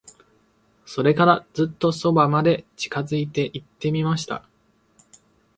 [0.87, 4.43] それから、ずっと側まで近づいて行ってみました。